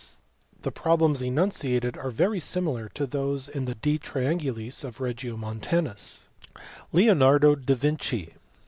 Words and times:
The 0.63 0.71
problems 0.71 1.21
enunciated 1.21 1.95
are 1.95 2.09
very 2.09 2.39
similar 2.39 2.89
to 2.95 3.05
those 3.05 3.47
in 3.47 3.65
the 3.65 3.75
De 3.75 3.99
Triangulis 3.99 4.83
of 4.83 4.97
Regiomontanus. 4.99 6.21
Leonardo 6.91 7.53
da 7.53 7.75
Vinci. 7.75 8.33